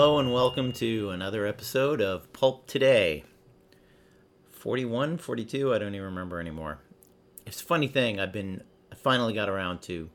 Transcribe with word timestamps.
Hello 0.00 0.20
and 0.20 0.32
welcome 0.32 0.70
to 0.74 1.10
another 1.10 1.44
episode 1.44 2.00
of 2.00 2.32
Pulp 2.32 2.68
Today. 2.68 3.24
41, 4.48 5.18
42, 5.18 5.74
I 5.74 5.78
don't 5.78 5.92
even 5.92 6.04
remember 6.04 6.38
anymore. 6.38 6.78
It's 7.44 7.60
a 7.60 7.64
funny 7.64 7.88
thing, 7.88 8.20
I've 8.20 8.32
been 8.32 8.62
I 8.92 8.94
finally 8.94 9.32
got 9.34 9.48
around 9.48 9.82
to 9.82 10.08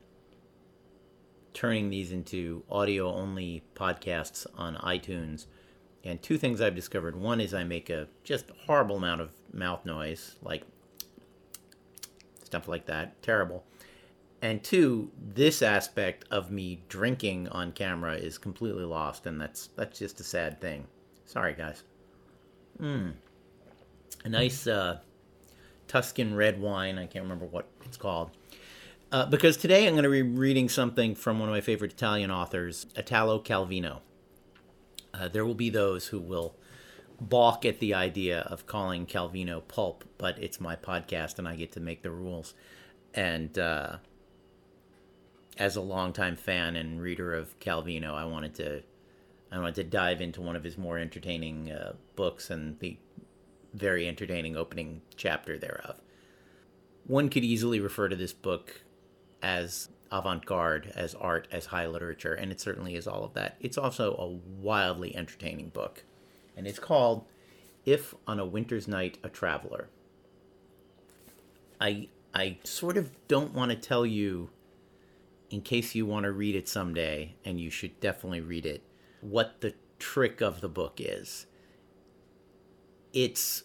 turning 1.53 1.89
these 1.89 2.13
into 2.13 2.63
audio 2.71 3.13
only 3.13 3.61
podcasts 3.75 4.47
on 4.55 4.77
iTunes. 4.77 5.47
And 6.05 6.21
two 6.21 6.37
things 6.37 6.61
I've 6.61 6.75
discovered. 6.75 7.17
One 7.17 7.41
is 7.41 7.53
I 7.53 7.65
make 7.65 7.89
a 7.89 8.07
just 8.23 8.51
horrible 8.65 8.95
amount 8.95 9.19
of 9.19 9.31
mouth 9.51 9.85
noise, 9.85 10.37
like 10.41 10.63
stuff 12.45 12.69
like 12.69 12.85
that. 12.85 13.21
Terrible. 13.21 13.65
And 14.43 14.61
two, 14.61 15.09
this 15.17 15.61
aspect 15.61 16.25
of 16.29 16.51
me 16.51 16.83
drinking 16.89 17.47
on 17.47 17.71
camera 17.71 18.15
is 18.15 18.37
completely 18.37 18.83
lost, 18.83 19.25
and 19.25 19.39
that's 19.39 19.69
that's 19.77 19.97
just 19.97 20.19
a 20.19 20.23
sad 20.23 20.59
thing. 20.59 20.85
Sorry, 21.25 21.53
guys. 21.53 21.83
Mmm. 22.77 23.13
A 24.25 24.29
nice 24.29 24.67
uh, 24.67 24.99
Tuscan 25.87 26.35
red 26.35 26.59
wine. 26.59 26.97
I 26.97 27.05
can't 27.05 27.23
remember 27.23 27.45
what 27.45 27.69
it's 27.85 27.95
called. 27.95 28.31
Uh, 29.13 29.25
because 29.27 29.55
today 29.55 29.87
I'm 29.87 29.93
going 29.93 30.03
to 30.03 30.09
be 30.09 30.21
reading 30.21 30.67
something 30.67 31.15
from 31.15 31.39
one 31.39 31.47
of 31.47 31.53
my 31.53 31.61
favorite 31.61 31.93
Italian 31.93 32.29
authors, 32.29 32.85
Italo 32.97 33.39
Calvino. 33.39 34.01
Uh, 35.13 35.29
there 35.29 35.45
will 35.45 35.55
be 35.55 35.69
those 35.69 36.07
who 36.07 36.19
will 36.19 36.53
balk 37.21 37.63
at 37.63 37.79
the 37.79 37.93
idea 37.93 38.41
of 38.41 38.65
calling 38.65 39.05
Calvino 39.05 39.65
pulp, 39.65 40.03
but 40.17 40.37
it's 40.37 40.59
my 40.59 40.75
podcast 40.75 41.39
and 41.39 41.47
I 41.47 41.55
get 41.55 41.71
to 41.73 41.79
make 41.79 42.03
the 42.03 42.11
rules. 42.11 42.55
And 43.13 43.57
uh, 43.57 43.97
as 45.57 45.75
a 45.75 45.81
longtime 45.81 46.35
fan 46.35 46.75
and 46.75 47.01
reader 47.01 47.33
of 47.33 47.59
Calvino, 47.59 48.13
I 48.13 48.25
wanted 48.25 48.55
to 48.55 48.83
I 49.51 49.59
wanted 49.59 49.75
to 49.75 49.83
dive 49.83 50.19
into 50.19 50.41
one 50.41 50.55
of 50.55 50.63
his 50.63 50.77
more 50.77 50.97
entertaining 50.97 51.71
uh, 51.71 51.93
books 52.15 52.49
and 52.49 52.79
the 52.79 52.97
very 53.73 54.07
entertaining 54.07 54.57
opening 54.57 55.01
chapter 55.15 55.59
thereof. 55.59 56.01
One 57.05 57.29
could 57.29 57.43
easily 57.43 57.79
refer 57.79 58.09
to 58.09 58.15
this 58.15 58.33
book 58.33 58.81
as 59.43 59.89
avant 60.11 60.45
garde, 60.45 60.91
as 60.95 61.13
art, 61.15 61.47
as 61.51 61.67
high 61.67 61.87
literature, 61.87 62.33
and 62.33 62.51
it 62.51 62.61
certainly 62.61 62.95
is 62.95 63.07
all 63.07 63.23
of 63.23 63.33
that. 63.33 63.57
It's 63.59 63.77
also 63.77 64.13
a 64.15 64.27
wildly 64.61 65.15
entertaining 65.15 65.69
book, 65.69 66.03
and 66.55 66.67
it's 66.67 66.79
called 66.79 67.25
If 67.85 68.15
on 68.27 68.39
a 68.39 68.45
Winter's 68.45 68.87
Night 68.87 69.17
a 69.23 69.29
Traveler. 69.29 69.89
I, 71.81 72.07
I 72.33 72.57
sort 72.63 72.95
of 72.95 73.11
don't 73.27 73.53
want 73.53 73.71
to 73.71 73.77
tell 73.77 74.05
you, 74.05 74.49
in 75.53 75.61
case 75.61 75.93
you 75.93 76.03
want 76.03 76.23
to 76.23 76.31
read 76.31 76.55
it 76.55 76.67
someday, 76.67 77.35
and 77.45 77.61
you 77.61 77.69
should 77.69 77.99
definitely 77.99 78.41
read 78.41 78.65
it, 78.65 78.81
what 79.21 79.61
the 79.61 79.75
trick 79.99 80.41
of 80.41 80.61
the 80.61 80.67
book 80.67 80.93
is. 80.97 81.45
It's 83.13 83.63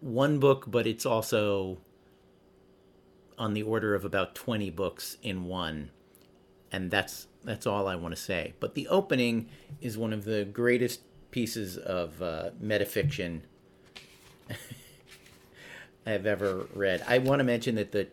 one 0.00 0.38
book, 0.38 0.66
but 0.68 0.86
it's 0.86 1.06
also 1.06 1.78
on 3.38 3.54
the 3.54 3.62
order 3.62 3.94
of 3.94 4.04
about 4.04 4.34
20 4.34 4.68
books 4.70 5.16
in 5.22 5.44
one 5.44 5.90
and 6.70 6.90
that's 6.90 7.28
that's 7.44 7.66
all 7.66 7.88
I 7.88 7.96
want 7.96 8.14
to 8.14 8.20
say. 8.20 8.54
But 8.60 8.74
the 8.74 8.88
opening 8.88 9.48
is 9.80 9.98
one 9.98 10.12
of 10.12 10.24
the 10.24 10.44
greatest 10.44 11.00
pieces 11.30 11.76
of 11.76 12.20
uh, 12.22 12.50
metafiction 12.62 13.40
I've 16.06 16.26
ever 16.26 16.66
read. 16.74 17.02
I 17.06 17.18
want 17.18 17.40
to 17.40 17.44
mention 17.44 17.74
that 17.76 17.92
the 17.92 18.08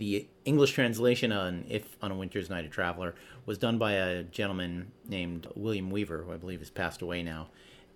the 0.00 0.26
English 0.46 0.72
translation 0.72 1.30
on 1.30 1.66
"If 1.68 1.96
on 2.00 2.10
a 2.10 2.16
Winter's 2.16 2.48
Night 2.48 2.64
a 2.64 2.68
Traveler" 2.68 3.14
was 3.44 3.58
done 3.58 3.76
by 3.78 3.92
a 3.92 4.22
gentleman 4.24 4.90
named 5.06 5.46
William 5.54 5.90
Weaver, 5.90 6.22
who 6.22 6.32
I 6.32 6.38
believe 6.38 6.60
has 6.60 6.70
passed 6.70 7.02
away 7.02 7.22
now, 7.22 7.48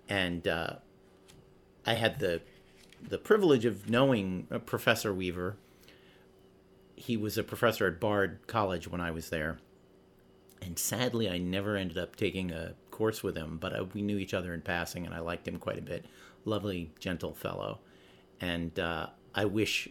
and 0.07 0.47
uh, 0.47 0.75
I 1.85 1.95
had 1.95 2.19
the 2.19 2.41
the 3.01 3.17
privilege 3.17 3.65
of 3.65 3.89
knowing 3.89 4.47
uh, 4.51 4.59
Professor 4.59 5.13
Weaver 5.13 5.57
he 6.95 7.17
was 7.17 7.37
a 7.37 7.43
professor 7.43 7.87
at 7.87 7.99
Bard 7.99 8.39
College 8.47 8.87
when 8.87 9.01
I 9.01 9.11
was 9.11 9.29
there. 9.29 9.57
And 10.61 10.79
sadly, 10.79 11.29
I 11.29 11.37
never 11.37 11.75
ended 11.75 11.97
up 11.97 12.15
taking 12.15 12.51
a 12.51 12.73
course 12.89 13.21
with 13.21 13.35
him, 13.35 13.57
but 13.57 13.73
I, 13.73 13.79
uh, 13.79 13.85
we 13.93 14.01
knew 14.01 14.17
each 14.17 14.33
other 14.33 14.53
in 14.53 14.61
passing, 14.61 15.05
and 15.05 15.13
I 15.13 15.19
liked 15.19 15.47
him 15.47 15.59
quite 15.59 15.77
a 15.77 15.81
bit. 15.81 16.05
Lovely, 16.45 16.91
gentle 16.99 17.33
fellow. 17.33 17.79
And 18.39 18.79
uh, 18.79 19.07
I 19.33 19.45
wish 19.45 19.89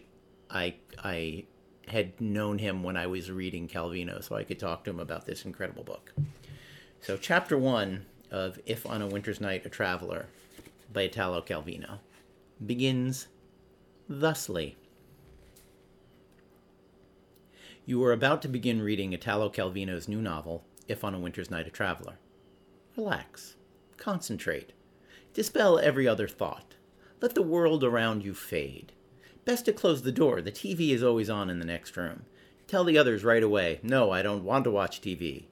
I, 0.49 0.75
I 1.03 1.45
had 1.87 2.19
known 2.19 2.57
him 2.57 2.83
when 2.83 2.97
I 2.97 3.07
was 3.07 3.31
reading 3.31 3.67
Calvino 3.67 4.23
so 4.23 4.35
I 4.35 4.43
could 4.43 4.59
talk 4.59 4.83
to 4.83 4.89
him 4.89 4.99
about 4.99 5.25
this 5.25 5.45
incredible 5.45 5.83
book. 5.83 6.13
So, 7.01 7.17
chapter 7.17 7.57
one 7.57 8.05
of 8.31 8.59
If 8.65 8.85
on 8.85 9.01
a 9.01 9.07
Winter's 9.07 9.39
Night 9.39 9.65
a 9.65 9.69
Traveler 9.69 10.27
by 10.91 11.03
Italo 11.03 11.41
Calvino 11.41 11.99
begins 12.65 13.27
thusly. 14.09 14.77
You 17.85 18.03
are 18.03 18.11
about 18.11 18.41
to 18.41 18.47
begin 18.47 18.81
reading 18.81 19.13
Italo 19.13 19.49
Calvino's 19.49 20.07
new 20.07 20.21
novel, 20.21 20.63
If 20.87 21.03
on 21.03 21.13
a 21.13 21.19
Winter's 21.19 21.51
Night 21.51 21.67
a 21.67 21.69
Traveler. 21.69 22.17
Relax. 22.97 23.55
Concentrate. 23.97 24.73
Dispel 25.33 25.77
every 25.77 26.07
other 26.07 26.27
thought. 26.27 26.75
Let 27.21 27.35
the 27.35 27.41
world 27.43 27.83
around 27.83 28.23
you 28.23 28.33
fade. 28.33 28.93
Best 29.45 29.65
to 29.65 29.73
close 29.73 30.01
the 30.01 30.11
door. 30.11 30.41
The 30.41 30.51
TV 30.51 30.89
is 30.89 31.03
always 31.03 31.29
on 31.29 31.49
in 31.49 31.59
the 31.59 31.65
next 31.65 31.95
room. 31.95 32.23
Tell 32.67 32.83
the 32.83 32.97
others 32.97 33.23
right 33.23 33.43
away, 33.43 33.79
no, 33.83 34.11
I 34.11 34.23
don't 34.23 34.43
want 34.43 34.63
to 34.63 34.71
watch 34.71 35.01
TV. 35.01 35.45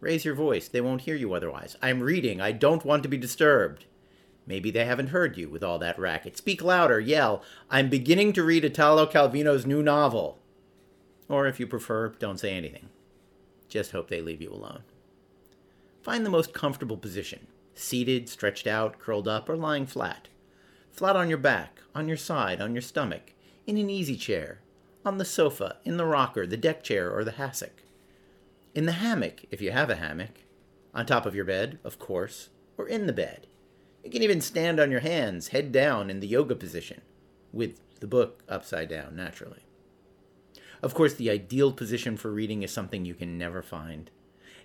Raise 0.00 0.24
your 0.24 0.34
voice. 0.34 0.68
They 0.68 0.82
won't 0.82 1.02
hear 1.02 1.16
you 1.16 1.32
otherwise. 1.32 1.76
I'm 1.82 2.02
reading. 2.02 2.40
I 2.40 2.52
don't 2.52 2.84
want 2.84 3.02
to 3.04 3.08
be 3.08 3.16
disturbed. 3.16 3.86
Maybe 4.46 4.70
they 4.70 4.84
haven't 4.84 5.08
heard 5.08 5.36
you 5.36 5.48
with 5.48 5.64
all 5.64 5.78
that 5.78 5.98
racket. 5.98 6.36
Speak 6.36 6.62
louder. 6.62 7.00
Yell, 7.00 7.42
I'm 7.70 7.88
beginning 7.88 8.32
to 8.34 8.44
read 8.44 8.64
Italo 8.64 9.06
Calvino's 9.06 9.66
new 9.66 9.82
novel. 9.82 10.38
Or 11.28 11.46
if 11.46 11.58
you 11.58 11.66
prefer, 11.66 12.10
don't 12.10 12.38
say 12.38 12.52
anything. 12.54 12.90
Just 13.68 13.92
hope 13.92 14.08
they 14.08 14.20
leave 14.20 14.40
you 14.40 14.52
alone. 14.52 14.82
Find 16.02 16.24
the 16.24 16.30
most 16.30 16.54
comfortable 16.54 16.96
position 16.96 17.46
seated, 17.74 18.28
stretched 18.28 18.66
out, 18.66 18.98
curled 18.98 19.28
up, 19.28 19.48
or 19.48 19.56
lying 19.56 19.86
flat. 19.86 20.28
Flat 20.90 21.14
on 21.14 21.28
your 21.28 21.38
back, 21.38 21.80
on 21.94 22.08
your 22.08 22.16
side, 22.16 22.60
on 22.60 22.74
your 22.74 22.82
stomach, 22.82 23.34
in 23.68 23.76
an 23.76 23.90
easy 23.90 24.16
chair, 24.16 24.60
on 25.04 25.18
the 25.18 25.26
sofa, 25.26 25.76
in 25.84 25.98
the 25.98 26.06
rocker, 26.06 26.46
the 26.46 26.56
deck 26.56 26.82
chair, 26.82 27.14
or 27.14 27.22
the 27.22 27.32
hassock. 27.32 27.84
In 28.74 28.86
the 28.86 28.92
hammock, 28.92 29.44
if 29.50 29.60
you 29.60 29.72
have 29.72 29.90
a 29.90 29.96
hammock. 29.96 30.40
On 30.94 31.04
top 31.04 31.26
of 31.26 31.34
your 31.34 31.44
bed, 31.44 31.78
of 31.84 31.98
course, 31.98 32.48
or 32.78 32.88
in 32.88 33.06
the 33.06 33.12
bed. 33.12 33.46
You 34.02 34.10
can 34.10 34.22
even 34.22 34.40
stand 34.40 34.80
on 34.80 34.90
your 34.90 35.00
hands, 35.00 35.48
head 35.48 35.70
down, 35.70 36.08
in 36.08 36.20
the 36.20 36.26
yoga 36.26 36.54
position, 36.54 37.02
with 37.52 37.78
the 38.00 38.06
book 38.06 38.42
upside 38.48 38.88
down, 38.88 39.14
naturally. 39.14 39.66
Of 40.80 40.94
course, 40.94 41.12
the 41.12 41.28
ideal 41.28 41.72
position 41.72 42.16
for 42.16 42.32
reading 42.32 42.62
is 42.62 42.72
something 42.72 43.04
you 43.04 43.14
can 43.14 43.36
never 43.36 43.60
find. 43.60 44.10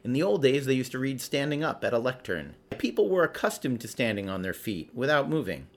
In 0.01 0.13
the 0.13 0.23
old 0.23 0.41
days, 0.41 0.65
they 0.65 0.75
used 0.75 0.93
to 0.93 0.99
read 0.99 1.19
standing 1.19 1.61
up 1.61 1.83
at 1.83 1.93
a 1.93 1.99
lectern. 1.99 2.55
People 2.77 3.09
were 3.09 3.25
accustomed 3.25 3.81
to 3.81 3.89
standing 3.89 4.29
on 4.29 4.43
their 4.43 4.53
feet 4.53 4.91
without 4.93 5.29
moving. 5.29 5.67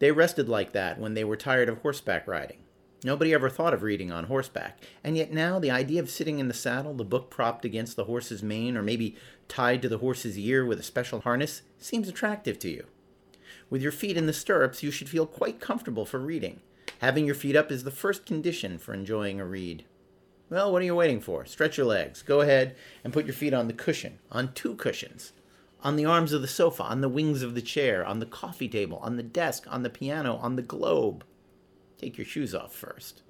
They 0.00 0.10
rested 0.10 0.48
like 0.48 0.72
that 0.72 0.98
when 0.98 1.14
they 1.14 1.22
were 1.22 1.36
tired 1.36 1.68
of 1.68 1.78
horseback 1.78 2.26
riding. 2.26 2.58
Nobody 3.04 3.34
ever 3.34 3.50
thought 3.50 3.74
of 3.74 3.82
reading 3.82 4.12
on 4.12 4.24
horseback, 4.24 4.78
and 5.02 5.16
yet 5.16 5.32
now 5.32 5.58
the 5.58 5.72
idea 5.72 6.00
of 6.00 6.08
sitting 6.08 6.38
in 6.38 6.46
the 6.46 6.54
saddle, 6.54 6.94
the 6.94 7.04
book 7.04 7.30
propped 7.30 7.64
against 7.64 7.96
the 7.96 8.04
horse's 8.04 8.44
mane, 8.44 8.76
or 8.76 8.82
maybe 8.82 9.16
tied 9.48 9.82
to 9.82 9.88
the 9.88 9.98
horse's 9.98 10.38
ear 10.38 10.64
with 10.64 10.78
a 10.78 10.84
special 10.84 11.20
harness, 11.22 11.62
seems 11.78 12.08
attractive 12.08 12.60
to 12.60 12.70
you. 12.70 12.86
With 13.68 13.82
your 13.82 13.90
feet 13.90 14.16
in 14.16 14.26
the 14.26 14.32
stirrups, 14.32 14.84
you 14.84 14.92
should 14.92 15.08
feel 15.08 15.26
quite 15.26 15.58
comfortable 15.58 16.04
for 16.04 16.20
reading. 16.20 16.60
Having 17.00 17.26
your 17.26 17.34
feet 17.34 17.56
up 17.56 17.72
is 17.72 17.82
the 17.82 17.90
first 17.90 18.24
condition 18.24 18.78
for 18.78 18.94
enjoying 18.94 19.40
a 19.40 19.44
read. 19.44 19.84
Well, 20.48 20.70
what 20.70 20.82
are 20.82 20.84
you 20.84 20.94
waiting 20.94 21.20
for? 21.20 21.44
Stretch 21.44 21.78
your 21.78 21.86
legs. 21.86 22.22
Go 22.22 22.42
ahead 22.42 22.76
and 23.02 23.12
put 23.12 23.24
your 23.24 23.34
feet 23.34 23.54
on 23.54 23.66
the 23.66 23.72
cushion, 23.72 24.20
on 24.30 24.52
two 24.52 24.76
cushions, 24.76 25.32
on 25.82 25.96
the 25.96 26.04
arms 26.04 26.32
of 26.32 26.42
the 26.42 26.46
sofa, 26.46 26.84
on 26.84 27.00
the 27.00 27.08
wings 27.08 27.42
of 27.42 27.56
the 27.56 27.62
chair, 27.62 28.06
on 28.06 28.20
the 28.20 28.26
coffee 28.26 28.68
table, 28.68 28.98
on 28.98 29.16
the 29.16 29.22
desk, 29.24 29.64
on 29.68 29.82
the 29.82 29.90
piano, 29.90 30.36
on 30.36 30.54
the 30.54 30.62
globe. 30.62 31.24
Take 32.02 32.18
your 32.18 32.24
shoes 32.24 32.52
off 32.52 32.74
first. 32.74 33.22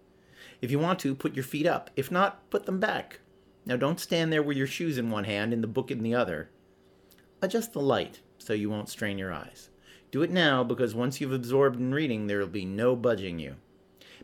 If 0.63 0.71
you 0.71 0.79
want 0.79 0.99
to, 1.01 1.15
put 1.15 1.35
your 1.35 1.45
feet 1.45 1.67
up. 1.67 1.91
If 1.95 2.11
not, 2.11 2.49
put 2.49 2.65
them 2.65 2.81
back. 2.81 3.21
Now 3.67 3.77
don't 3.77 4.01
stand 4.01 4.33
there 4.33 4.43
with 4.43 4.57
your 4.57 4.67
shoes 4.67 4.97
in 4.97 5.11
one 5.11 5.25
hand 5.25 5.53
and 5.53 5.63
the 5.63 5.69
book 5.69 5.91
in 5.91 6.03
the 6.03 6.15
other. 6.15 6.49
Adjust 7.43 7.75
the 7.75 7.81
light 7.81 8.21
so 8.39 8.55
you 8.55 8.71
won't 8.71 8.89
strain 8.89 9.19
your 9.19 9.31
eyes. 9.31 9.69
Do 10.11 10.23
it 10.23 10.31
now 10.31 10.65
because 10.65 10.95
once 10.95 11.21
you've 11.21 11.35
absorbed 11.35 11.79
in 11.79 11.93
reading, 11.93 12.27
there 12.27 12.39
will 12.39 12.47
be 12.47 12.65
no 12.65 12.97
budging 12.97 13.39
you. 13.39 13.57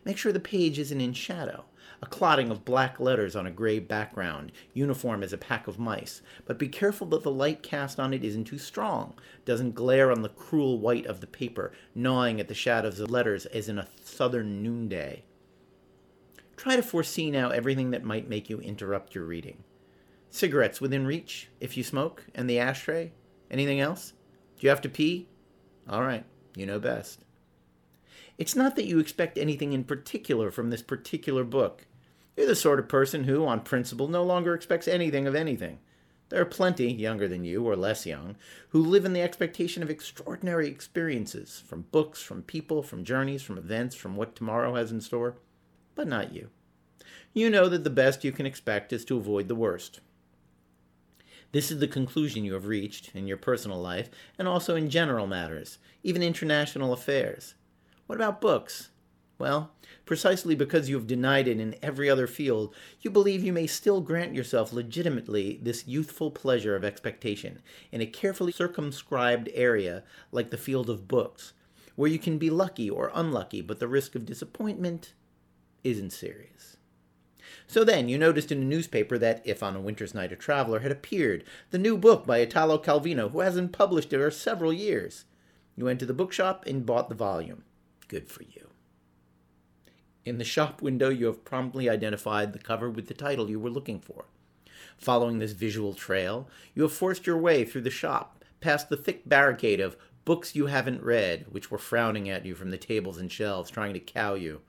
Make 0.07 0.17
sure 0.17 0.33
the 0.33 0.41
page 0.41 0.79
isn't 0.79 1.01
in 1.01 1.13
shadow, 1.13 1.67
a 2.01 2.07
clotting 2.07 2.51
of 2.51 2.65
black 2.65 3.01
letters 3.01 3.35
on 3.35 3.47
a 3.47 3.51
gray 3.51 3.79
background, 3.79 4.53
uniform 4.73 5.23
as 5.23 5.33
a 5.33 5.39
pack 5.39 5.67
of 5.67 5.79
mice. 5.79 6.23
But 6.45 6.59
be 6.59 6.69
careful 6.69 7.07
that 7.09 7.23
the 7.23 7.31
light 7.31 7.63
cast 7.63 7.99
on 7.99 8.15
it 8.15 8.25
isn't 8.25 8.45
too 8.45 8.59
strong, 8.59 9.15
doesn't 9.45 9.75
glare 9.75 10.13
on 10.13 10.23
the 10.23 10.29
cruel 10.29 10.79
white 10.79 11.07
of 11.07 11.21
the 11.21 11.27
paper, 11.27 11.73
gnawing 11.95 12.39
at 12.39 12.49
the 12.49 12.55
shadows 12.55 13.01
of 13.01 13.11
letters 13.11 13.47
as 13.47 13.69
in 13.69 13.79
a 13.79 13.89
southern 14.05 14.63
noonday. 14.63 15.25
Try 16.57 16.77
to 16.77 16.83
foresee 16.83 17.31
now 17.31 17.51
everything 17.51 17.91
that 17.91 18.05
might 18.05 18.29
make 18.29 18.49
you 18.51 18.61
interrupt 18.61 19.15
your 19.15 19.25
reading. 19.25 19.65
Cigarettes 20.31 20.81
within 20.81 21.07
reach, 21.07 21.49
if 21.61 21.77
you 21.77 21.83
smoke, 21.83 22.27
and 22.35 22.49
the 22.49 22.59
ashtray. 22.59 23.13
Anything 23.51 23.81
else? 23.81 24.13
Do 24.59 24.67
you 24.67 24.71
have 24.71 24.81
to 24.83 24.89
pee? 24.89 25.29
All 25.89 26.03
right, 26.03 26.25
you 26.55 26.67
know 26.67 26.79
best. 26.79 27.25
It's 28.39 28.55
not 28.55 28.77
that 28.77 28.87
you 28.87 29.01
expect 29.01 29.37
anything 29.37 29.73
in 29.73 29.83
particular 29.83 30.51
from 30.53 30.71
this 30.71 30.83
particular 30.83 31.43
book. 31.43 31.87
You're 32.39 32.47
the 32.47 32.55
sort 32.55 32.79
of 32.79 32.87
person 32.87 33.25
who, 33.25 33.45
on 33.47 33.63
principle, 33.63 34.07
no 34.07 34.23
longer 34.23 34.55
expects 34.55 34.87
anything 34.87 35.27
of 35.27 35.35
anything. 35.35 35.81
There 36.29 36.41
are 36.41 36.45
plenty, 36.45 36.93
younger 36.93 37.27
than 37.27 37.45
you 37.45 37.67
or 37.67 37.75
less 37.75 38.07
young, 38.07 38.37
who 38.69 38.81
live 38.81 39.05
in 39.05 39.13
the 39.13 39.23
expectation 39.23 39.83
of 39.83 39.91
extraordinary 39.91 40.69
experiences 40.69 41.61
from 41.67 41.87
books, 41.91 42.23
from 42.23 42.43
people, 42.43 42.85
from 42.85 43.03
journeys, 43.03 43.43
from 43.43 43.59
events, 43.59 43.97
from 43.97 44.15
what 44.15 44.37
tomorrow 44.37 44.77
has 44.77 44.93
in 44.93 45.01
store. 45.01 45.35
But 45.97 46.07
not 46.07 46.33
you. 46.33 46.51
You 47.33 47.51
know 47.51 47.69
that 47.69 47.83
the 47.83 47.91
best 47.91 48.23
you 48.23 48.31
can 48.31 48.47
expect 48.47 48.93
is 48.93 49.05
to 49.07 49.17
avoid 49.17 49.49
the 49.49 49.57
worst. 49.57 49.99
This 51.51 51.73
is 51.73 51.81
the 51.81 51.89
conclusion 51.89 52.45
you 52.45 52.55
have 52.55 52.67
reached 52.67 53.17
in 53.17 53.27
your 53.27 53.37
personal 53.37 53.83
life 53.83 54.11
and 54.39 54.47
also 54.47 54.77
in 54.77 54.91
general 54.91 55.27
matters, 55.27 55.79
even 56.05 56.23
international 56.23 56.93
affairs. 56.93 57.57
What 58.07 58.15
about 58.15 58.41
books? 58.41 58.91
Well, 59.39 59.71
precisely 60.05 60.57
because 60.57 60.89
you 60.89 60.97
have 60.97 61.07
denied 61.07 61.47
it 61.47 61.61
in 61.61 61.77
every 61.81 62.11
other 62.11 62.27
field, 62.27 62.75
you 63.01 63.11
believe 63.11 63.45
you 63.45 63.53
may 63.53 63.69
still 63.69 64.01
grant 64.01 64.35
yourself 64.35 64.73
legitimately 64.73 65.61
this 65.63 65.87
youthful 65.87 66.33
pleasure 66.33 66.75
of 66.75 66.85
expectation 66.85 67.61
in 67.93 68.01
a 68.01 68.07
carefully 68.07 68.51
circumscribed 68.51 69.49
area 69.55 70.03
like 70.33 70.51
the 70.51 70.57
field 70.57 70.91
of 70.91 71.07
books, 71.07 71.53
where 71.95 72.11
you 72.11 72.19
can 72.19 72.37
be 72.37 72.51
lucky 72.51 72.91
or 72.91 73.13
unlucky, 73.15 73.61
but 73.61 73.79
the 73.79 73.87
risk 73.87 74.17
of 74.17 74.27
disappointment 74.27 75.15
isn't 75.85 76.13
serious. 76.13 76.77
So 77.69 77.85
then, 77.85 78.09
you 78.09 78.19
noticed 78.19 78.51
in 78.51 78.61
a 78.61 78.65
newspaper 78.65 79.19
that 79.19 79.43
If 79.45 79.63
on 79.63 79.77
a 79.77 79.81
Winter's 79.81 80.15
Night 80.15 80.33
a 80.33 80.37
Traveler 80.37 80.81
had 80.81 80.91
appeared, 80.91 81.45
the 81.71 81.79
new 81.79 81.97
book 81.97 82.27
by 82.27 82.39
Italo 82.39 82.79
Calvino, 82.79 83.31
who 83.31 83.41
hasn't 83.41 83.73
published 83.73 84.13
it 84.13 84.19
for 84.19 84.31
several 84.31 84.73
years. 84.73 85.27
You 85.77 85.85
went 85.85 86.01
to 86.01 86.07
the 86.07 86.15
bookshop 86.15 86.65
and 86.67 86.85
bought 86.85 87.09
the 87.09 87.15
volume. 87.15 87.65
Good 88.09 88.29
for 88.29 88.43
you. 88.43 88.68
In 90.29 90.37
the 90.37 90.45
shop 90.45 90.83
window, 90.83 91.09
you 91.09 91.25
have 91.25 91.47
promptly 91.47 91.89
identified 91.89 92.53
the 92.53 92.59
cover 92.59 92.91
with 92.91 93.07
the 93.07 93.15
title 93.15 93.49
you 93.49 93.59
were 93.59 93.71
looking 93.71 93.99
for. 93.99 94.27
Following 94.99 95.39
this 95.39 95.53
visual 95.53 95.95
trail, 95.95 96.51
you 96.75 96.83
have 96.83 96.93
forced 96.93 97.27
your 97.27 97.39
way 97.39 97.65
through 97.65 97.81
the 97.81 97.89
shop, 97.89 98.45
past 98.61 98.91
the 98.91 98.97
thick 98.99 99.27
barricade 99.27 99.81
of 99.81 99.97
books 100.27 100.55
you 100.55 100.67
haven't 100.67 101.03
read, 101.03 101.47
which 101.49 101.71
were 101.71 101.79
frowning 101.79 102.29
at 102.29 102.45
you 102.45 102.55
from 102.55 102.71
the 102.71 102.77
tables 102.77 103.17
and 103.17 103.33
shelves, 103.33 103.71
trying 103.71 103.95
to 103.95 104.01
cow 104.01 104.35
you. 104.35 104.61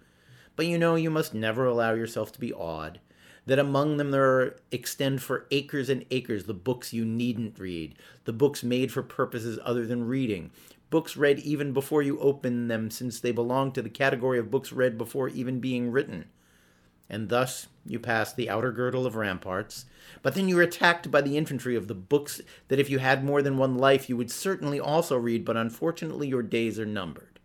But 0.55 0.65
you 0.65 0.77
know 0.77 0.95
you 0.95 1.09
must 1.09 1.33
never 1.33 1.65
allow 1.65 1.93
yourself 1.93 2.31
to 2.31 2.39
be 2.39 2.53
awed, 2.53 3.01
that 3.45 3.59
among 3.59 3.97
them 3.97 4.11
there 4.11 4.39
are, 4.39 4.55
extend 4.71 5.21
for 5.21 5.45
acres 5.51 5.89
and 5.89 6.05
acres 6.09 6.45
the 6.45 6.53
books 6.53 6.93
you 6.93 7.03
needn't 7.03 7.59
read, 7.59 7.95
the 8.23 8.31
books 8.31 8.63
made 8.63 8.93
for 8.93 9.03
purposes 9.03 9.59
other 9.65 9.85
than 9.85 10.07
reading, 10.07 10.51
books 10.89 11.17
read 11.17 11.39
even 11.39 11.73
before 11.73 12.01
you 12.01 12.19
open 12.19 12.67
them, 12.67 12.89
since 12.89 13.19
they 13.19 13.31
belong 13.31 13.71
to 13.71 13.81
the 13.81 13.89
category 13.89 14.39
of 14.39 14.51
books 14.51 14.71
read 14.71 14.97
before 14.97 15.29
even 15.29 15.59
being 15.59 15.91
written. 15.91 16.25
And 17.09 17.29
thus 17.29 17.67
you 17.85 17.99
pass 17.99 18.33
the 18.33 18.49
outer 18.49 18.71
girdle 18.71 19.05
of 19.05 19.15
ramparts, 19.15 19.85
but 20.21 20.35
then 20.35 20.47
you 20.47 20.59
are 20.59 20.63
attacked 20.63 21.09
by 21.09 21.21
the 21.21 21.37
infantry 21.37 21.75
of 21.75 21.87
the 21.87 21.95
books 21.95 22.39
that 22.67 22.79
if 22.79 22.89
you 22.89 22.99
had 22.99 23.23
more 23.23 23.41
than 23.41 23.57
one 23.57 23.77
life 23.77 24.09
you 24.09 24.17
would 24.17 24.29
certainly 24.29 24.79
also 24.79 25.17
read, 25.17 25.43
but 25.43 25.57
unfortunately 25.57 26.27
your 26.27 26.43
days 26.43 26.79
are 26.79 26.85
numbered. 26.85 27.39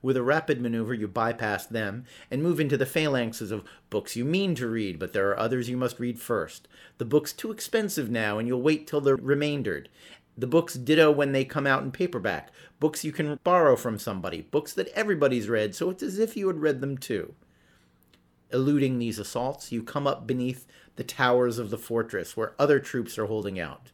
With 0.00 0.16
a 0.16 0.22
rapid 0.22 0.60
maneuver, 0.60 0.94
you 0.94 1.08
bypass 1.08 1.66
them 1.66 2.04
and 2.30 2.40
move 2.40 2.60
into 2.60 2.76
the 2.76 2.86
phalanxes 2.86 3.50
of 3.50 3.64
books 3.90 4.14
you 4.14 4.24
mean 4.24 4.54
to 4.54 4.68
read, 4.68 4.98
but 4.98 5.12
there 5.12 5.28
are 5.30 5.38
others 5.38 5.68
you 5.68 5.76
must 5.76 5.98
read 5.98 6.20
first. 6.20 6.68
The 6.98 7.04
book's 7.04 7.32
too 7.32 7.50
expensive 7.50 8.08
now, 8.08 8.38
and 8.38 8.46
you'll 8.46 8.62
wait 8.62 8.86
till 8.86 9.00
they're 9.00 9.16
remaindered. 9.16 9.88
The 10.38 10.46
books 10.46 10.74
ditto 10.74 11.10
when 11.10 11.32
they 11.32 11.44
come 11.44 11.66
out 11.66 11.82
in 11.82 11.90
paperback. 11.90 12.52
Books 12.78 13.04
you 13.04 13.10
can 13.10 13.40
borrow 13.42 13.74
from 13.74 13.98
somebody. 13.98 14.42
Books 14.42 14.72
that 14.74 14.86
everybody's 14.94 15.48
read, 15.48 15.74
so 15.74 15.90
it's 15.90 16.02
as 16.02 16.20
if 16.20 16.36
you 16.36 16.46
had 16.46 16.60
read 16.60 16.80
them 16.80 16.96
too. 16.96 17.34
Eluding 18.52 19.00
these 19.00 19.18
assaults, 19.18 19.72
you 19.72 19.82
come 19.82 20.06
up 20.06 20.28
beneath 20.28 20.64
the 20.94 21.02
towers 21.02 21.58
of 21.58 21.70
the 21.70 21.76
fortress 21.76 22.36
where 22.36 22.54
other 22.56 22.78
troops 22.78 23.18
are 23.18 23.26
holding 23.26 23.58
out. 23.58 23.90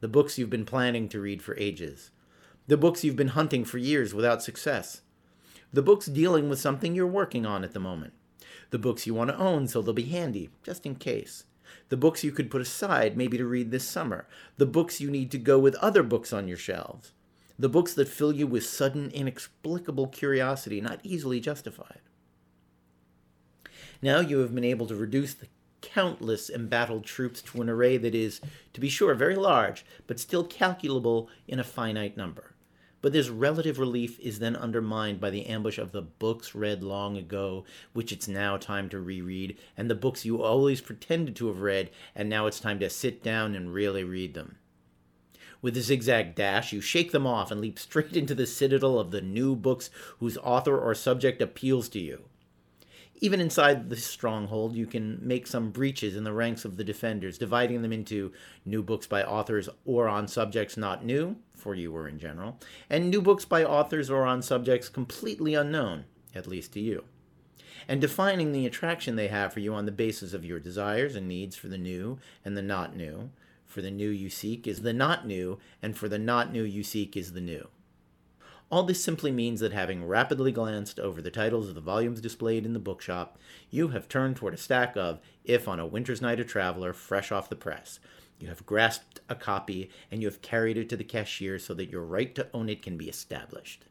The 0.00 0.08
books 0.08 0.36
you've 0.36 0.50
been 0.50 0.66
planning 0.66 1.08
to 1.10 1.20
read 1.20 1.40
for 1.42 1.56
ages. 1.56 2.10
The 2.66 2.76
books 2.76 3.04
you've 3.04 3.14
been 3.14 3.28
hunting 3.28 3.64
for 3.64 3.78
years 3.78 4.12
without 4.12 4.42
success. 4.42 5.02
The 5.72 5.80
books 5.80 6.06
dealing 6.06 6.48
with 6.48 6.58
something 6.58 6.92
you're 6.92 7.06
working 7.06 7.46
on 7.46 7.62
at 7.62 7.72
the 7.72 7.78
moment. 7.78 8.14
The 8.70 8.80
books 8.80 9.06
you 9.06 9.14
want 9.14 9.30
to 9.30 9.38
own 9.38 9.68
so 9.68 9.80
they'll 9.80 9.94
be 9.94 10.02
handy, 10.02 10.50
just 10.64 10.84
in 10.86 10.96
case 10.96 11.44
the 11.88 11.96
books 11.96 12.24
you 12.24 12.32
could 12.32 12.50
put 12.50 12.60
aside 12.60 13.16
maybe 13.16 13.38
to 13.38 13.46
read 13.46 13.70
this 13.70 13.86
summer, 13.86 14.26
the 14.56 14.66
books 14.66 15.00
you 15.00 15.10
need 15.10 15.30
to 15.30 15.38
go 15.38 15.58
with 15.58 15.74
other 15.76 16.02
books 16.02 16.32
on 16.32 16.48
your 16.48 16.56
shelves, 16.56 17.12
the 17.58 17.68
books 17.68 17.94
that 17.94 18.08
fill 18.08 18.32
you 18.32 18.46
with 18.46 18.66
sudden, 18.66 19.10
inexplicable 19.12 20.08
curiosity 20.08 20.80
not 20.80 21.00
easily 21.02 21.40
justified. 21.40 22.00
Now 24.02 24.20
you 24.20 24.38
have 24.38 24.54
been 24.54 24.64
able 24.64 24.86
to 24.86 24.94
reduce 24.94 25.34
the 25.34 25.48
countless 25.80 26.50
embattled 26.50 27.04
troops 27.04 27.40
to 27.40 27.62
an 27.62 27.68
array 27.68 27.96
that 27.96 28.14
is, 28.14 28.40
to 28.72 28.80
be 28.80 28.88
sure, 28.88 29.14
very 29.14 29.36
large, 29.36 29.84
but 30.06 30.18
still 30.18 30.44
calculable 30.44 31.28
in 31.46 31.60
a 31.60 31.64
finite 31.64 32.16
number. 32.16 32.55
But 33.06 33.12
this 33.12 33.28
relative 33.28 33.78
relief 33.78 34.18
is 34.18 34.40
then 34.40 34.56
undermined 34.56 35.20
by 35.20 35.30
the 35.30 35.46
ambush 35.46 35.78
of 35.78 35.92
the 35.92 36.02
books 36.02 36.56
read 36.56 36.82
long 36.82 37.16
ago, 37.16 37.64
which 37.92 38.10
it's 38.10 38.26
now 38.26 38.56
time 38.56 38.88
to 38.88 38.98
reread, 38.98 39.56
and 39.76 39.88
the 39.88 39.94
books 39.94 40.24
you 40.24 40.42
always 40.42 40.80
pretended 40.80 41.36
to 41.36 41.46
have 41.46 41.60
read, 41.60 41.90
and 42.16 42.28
now 42.28 42.48
it's 42.48 42.58
time 42.58 42.80
to 42.80 42.90
sit 42.90 43.22
down 43.22 43.54
and 43.54 43.72
really 43.72 44.02
read 44.02 44.34
them. 44.34 44.56
With 45.62 45.76
a 45.76 45.82
zigzag 45.82 46.34
dash, 46.34 46.72
you 46.72 46.80
shake 46.80 47.12
them 47.12 47.28
off 47.28 47.52
and 47.52 47.60
leap 47.60 47.78
straight 47.78 48.16
into 48.16 48.34
the 48.34 48.44
citadel 48.44 48.98
of 48.98 49.12
the 49.12 49.22
new 49.22 49.54
books 49.54 49.88
whose 50.18 50.36
author 50.38 50.76
or 50.76 50.92
subject 50.92 51.40
appeals 51.40 51.88
to 51.90 52.00
you. 52.00 52.24
Even 53.18 53.40
inside 53.40 53.88
this 53.88 54.04
stronghold, 54.04 54.76
you 54.76 54.86
can 54.86 55.18
make 55.26 55.46
some 55.46 55.70
breaches 55.70 56.16
in 56.16 56.24
the 56.24 56.32
ranks 56.32 56.64
of 56.66 56.76
the 56.76 56.84
defenders, 56.84 57.38
dividing 57.38 57.80
them 57.80 57.92
into 57.92 58.32
new 58.64 58.82
books 58.82 59.06
by 59.06 59.22
authors 59.22 59.68
or 59.86 60.06
on 60.06 60.28
subjects 60.28 60.76
not 60.76 61.04
new, 61.04 61.36
for 61.54 61.74
you 61.74 61.94
or 61.96 62.06
in 62.08 62.18
general, 62.18 62.58
and 62.90 63.10
new 63.10 63.22
books 63.22 63.46
by 63.46 63.64
authors 63.64 64.10
or 64.10 64.26
on 64.26 64.42
subjects 64.42 64.90
completely 64.90 65.54
unknown, 65.54 66.04
at 66.34 66.46
least 66.46 66.72
to 66.74 66.80
you, 66.80 67.04
and 67.88 68.02
defining 68.02 68.52
the 68.52 68.66
attraction 68.66 69.16
they 69.16 69.28
have 69.28 69.52
for 69.52 69.60
you 69.60 69.72
on 69.72 69.86
the 69.86 69.92
basis 69.92 70.34
of 70.34 70.44
your 70.44 70.60
desires 70.60 71.16
and 71.16 71.26
needs 71.26 71.56
for 71.56 71.68
the 71.68 71.78
new 71.78 72.18
and 72.44 72.56
the 72.56 72.62
not 72.62 72.94
new. 72.94 73.30
For 73.64 73.82
the 73.82 73.90
new 73.90 74.08
you 74.08 74.30
seek 74.30 74.66
is 74.66 74.82
the 74.82 74.92
not 74.92 75.26
new, 75.26 75.58
and 75.82 75.96
for 75.96 76.08
the 76.08 76.18
not 76.18 76.52
new 76.52 76.62
you 76.62 76.82
seek 76.82 77.16
is 77.16 77.32
the 77.32 77.40
new. 77.40 77.68
All 78.68 78.82
this 78.82 79.02
simply 79.02 79.30
means 79.30 79.60
that 79.60 79.72
having 79.72 80.04
rapidly 80.04 80.50
glanced 80.50 80.98
over 80.98 81.22
the 81.22 81.30
titles 81.30 81.68
of 81.68 81.76
the 81.76 81.80
volumes 81.80 82.20
displayed 82.20 82.66
in 82.66 82.72
the 82.72 82.80
bookshop, 82.80 83.38
you 83.70 83.88
have 83.88 84.08
turned 84.08 84.36
toward 84.36 84.54
a 84.54 84.58
stack 84.58 84.96
of 84.96 85.20
If 85.44 85.68
on 85.68 85.78
a 85.78 85.86
Winter's 85.86 86.20
Night 86.20 86.40
a 86.40 86.44
Traveler 86.44 86.92
fresh 86.92 87.30
off 87.30 87.48
the 87.48 87.54
press. 87.54 88.00
You 88.40 88.48
have 88.48 88.66
grasped 88.66 89.20
a 89.28 89.36
copy 89.36 89.88
and 90.10 90.20
you 90.20 90.26
have 90.26 90.42
carried 90.42 90.76
it 90.76 90.88
to 90.88 90.96
the 90.96 91.04
cashier 91.04 91.60
so 91.60 91.74
that 91.74 91.90
your 91.90 92.04
right 92.04 92.34
to 92.34 92.48
own 92.52 92.68
it 92.68 92.82
can 92.82 92.96
be 92.96 93.08
established. 93.08 93.84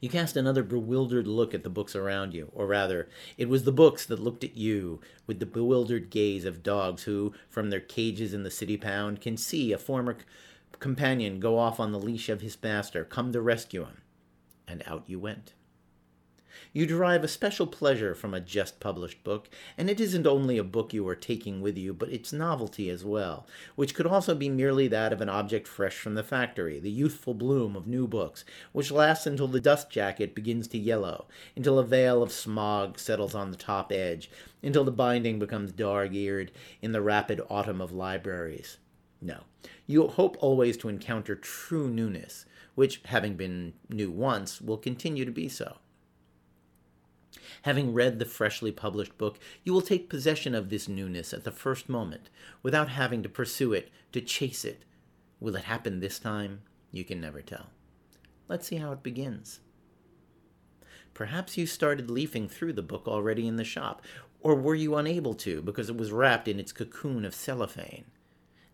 You 0.00 0.08
cast 0.08 0.36
another 0.36 0.62
bewildered 0.62 1.26
look 1.26 1.54
at 1.54 1.62
the 1.62 1.70
books 1.70 1.94
around 1.94 2.34
you, 2.34 2.50
or 2.54 2.66
rather, 2.66 3.08
it 3.36 3.48
was 3.48 3.64
the 3.64 3.72
books 3.72 4.06
that 4.06 4.18
looked 4.18 4.42
at 4.42 4.56
you 4.56 5.00
with 5.26 5.40
the 5.40 5.46
bewildered 5.46 6.10
gaze 6.10 6.44
of 6.44 6.62
dogs 6.62 7.04
who, 7.04 7.32
from 7.48 7.70
their 7.70 7.80
cages 7.80 8.32
in 8.32 8.42
the 8.42 8.50
city 8.50 8.76
pound, 8.76 9.20
can 9.20 9.36
see 9.36 9.72
a 9.72 9.78
former 9.78 10.16
companion 10.78 11.40
go 11.40 11.58
off 11.58 11.80
on 11.80 11.92
the 11.92 12.00
leash 12.00 12.28
of 12.28 12.40
his 12.40 12.56
master, 12.62 13.04
come 13.04 13.32
to 13.32 13.40
rescue 13.40 13.84
him. 13.84 14.02
And 14.66 14.82
out 14.86 15.04
you 15.06 15.18
went. 15.18 15.54
You 16.72 16.86
derive 16.86 17.24
a 17.24 17.28
special 17.28 17.66
pleasure 17.66 18.14
from 18.14 18.34
a 18.34 18.40
just 18.40 18.80
published 18.80 19.24
book, 19.24 19.48
and 19.78 19.88
it 19.88 20.00
isn't 20.00 20.26
only 20.26 20.58
a 20.58 20.64
book 20.64 20.92
you 20.92 21.06
are 21.08 21.14
taking 21.14 21.62
with 21.62 21.78
you, 21.78 21.94
but 21.94 22.10
its 22.10 22.32
novelty 22.32 22.90
as 22.90 23.04
well, 23.04 23.46
which 23.76 23.94
could 23.94 24.06
also 24.06 24.34
be 24.34 24.48
merely 24.48 24.88
that 24.88 25.12
of 25.12 25.20
an 25.20 25.28
object 25.28 25.66
fresh 25.66 25.96
from 25.96 26.14
the 26.14 26.22
factory, 26.22 26.78
the 26.78 26.90
youthful 26.90 27.32
bloom 27.32 27.76
of 27.76 27.86
new 27.86 28.06
books, 28.06 28.44
which 28.72 28.90
lasts 28.90 29.26
until 29.26 29.48
the 29.48 29.60
dust 29.60 29.88
jacket 29.88 30.34
begins 30.34 30.68
to 30.68 30.78
yellow, 30.78 31.26
until 31.56 31.78
a 31.78 31.84
veil 31.84 32.22
of 32.22 32.32
smog 32.32 32.98
settles 32.98 33.34
on 33.34 33.50
the 33.50 33.56
top 33.56 33.90
edge, 33.92 34.30
until 34.62 34.84
the 34.84 34.90
binding 34.90 35.38
becomes 35.38 35.72
dog 35.72 36.14
eared 36.14 36.52
in 36.82 36.92
the 36.92 37.00
rapid 37.00 37.40
autumn 37.48 37.80
of 37.80 37.92
libraries. 37.92 38.78
No. 39.20 39.44
You 39.86 40.06
hope 40.06 40.36
always 40.40 40.76
to 40.78 40.88
encounter 40.88 41.34
true 41.34 41.88
newness, 41.88 42.46
which, 42.74 43.00
having 43.06 43.34
been 43.34 43.74
new 43.88 44.10
once, 44.10 44.60
will 44.60 44.76
continue 44.76 45.24
to 45.24 45.32
be 45.32 45.48
so. 45.48 45.78
Having 47.62 47.92
read 47.92 48.18
the 48.18 48.24
freshly 48.24 48.70
published 48.70 49.18
book, 49.18 49.38
you 49.64 49.72
will 49.72 49.82
take 49.82 50.08
possession 50.08 50.54
of 50.54 50.70
this 50.70 50.88
newness 50.88 51.32
at 51.32 51.44
the 51.44 51.50
first 51.50 51.88
moment, 51.88 52.30
without 52.62 52.90
having 52.90 53.22
to 53.22 53.28
pursue 53.28 53.72
it, 53.72 53.90
to 54.12 54.20
chase 54.20 54.64
it. 54.64 54.84
Will 55.40 55.56
it 55.56 55.64
happen 55.64 56.00
this 56.00 56.18
time? 56.18 56.62
You 56.92 57.04
can 57.04 57.20
never 57.20 57.42
tell. 57.42 57.70
Let's 58.48 58.66
see 58.66 58.76
how 58.76 58.92
it 58.92 59.02
begins. 59.02 59.60
Perhaps 61.14 61.56
you 61.56 61.66
started 61.66 62.10
leafing 62.10 62.48
through 62.48 62.74
the 62.74 62.82
book 62.82 63.08
already 63.08 63.46
in 63.46 63.56
the 63.56 63.64
shop, 63.64 64.02
or 64.40 64.54
were 64.54 64.74
you 64.74 64.94
unable 64.94 65.34
to 65.34 65.60
because 65.62 65.90
it 65.90 65.96
was 65.96 66.12
wrapped 66.12 66.46
in 66.46 66.60
its 66.60 66.72
cocoon 66.72 67.24
of 67.24 67.34
cellophane? 67.34 68.04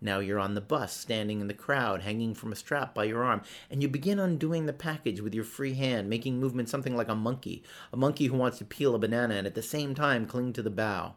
Now 0.00 0.18
you're 0.18 0.38
on 0.38 0.54
the 0.54 0.60
bus, 0.60 0.94
standing 0.94 1.40
in 1.40 1.48
the 1.48 1.54
crowd, 1.54 2.02
hanging 2.02 2.34
from 2.34 2.52
a 2.52 2.56
strap 2.56 2.94
by 2.94 3.04
your 3.04 3.24
arm, 3.24 3.42
and 3.70 3.82
you 3.82 3.88
begin 3.88 4.18
undoing 4.18 4.66
the 4.66 4.72
package 4.72 5.20
with 5.20 5.34
your 5.34 5.44
free 5.44 5.74
hand, 5.74 6.10
making 6.10 6.38
movement 6.38 6.68
something 6.68 6.96
like 6.96 7.08
a 7.08 7.14
monkey, 7.14 7.62
a 7.92 7.96
monkey 7.96 8.26
who 8.26 8.36
wants 8.36 8.58
to 8.58 8.64
peel 8.64 8.94
a 8.94 8.98
banana 8.98 9.34
and 9.34 9.46
at 9.46 9.54
the 9.54 9.62
same 9.62 9.94
time 9.94 10.26
cling 10.26 10.52
to 10.52 10.62
the 10.62 10.70
bough. 10.70 11.14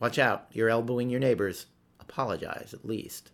Watch 0.00 0.18
out, 0.18 0.46
you're 0.52 0.68
elbowing 0.68 1.10
your 1.10 1.20
neighbors. 1.20 1.66
Apologize, 1.98 2.72
at 2.72 2.84
least. 2.84 3.32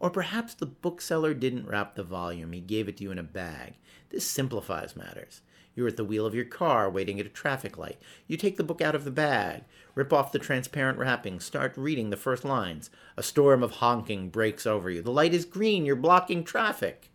Or 0.00 0.10
perhaps 0.10 0.54
the 0.54 0.66
bookseller 0.66 1.34
didn't 1.34 1.66
wrap 1.66 1.94
the 1.94 2.02
volume, 2.02 2.52
he 2.52 2.60
gave 2.60 2.88
it 2.88 2.96
to 2.98 3.04
you 3.04 3.10
in 3.10 3.18
a 3.18 3.22
bag. 3.22 3.74
This 4.10 4.26
simplifies 4.26 4.96
matters. 4.96 5.42
You're 5.74 5.88
at 5.88 5.96
the 5.96 6.04
wheel 6.04 6.24
of 6.26 6.34
your 6.34 6.44
car 6.44 6.88
waiting 6.88 7.18
at 7.18 7.26
a 7.26 7.30
traffic 7.30 7.76
light. 7.76 7.98
You 8.26 8.36
take 8.36 8.56
the 8.56 8.64
book 8.64 8.80
out 8.80 8.94
of 8.94 9.04
the 9.04 9.10
bag, 9.10 9.64
rip 9.94 10.12
off 10.12 10.32
the 10.32 10.38
transparent 10.38 10.98
wrapping, 10.98 11.40
start 11.40 11.74
reading 11.76 12.10
the 12.10 12.16
first 12.16 12.44
lines. 12.44 12.90
A 13.16 13.22
storm 13.22 13.62
of 13.62 13.72
honking 13.72 14.30
breaks 14.30 14.66
over 14.66 14.90
you. 14.90 15.02
The 15.02 15.10
light 15.10 15.34
is 15.34 15.44
green, 15.44 15.84
you're 15.84 15.96
blocking 15.96 16.44
traffic. 16.44 17.10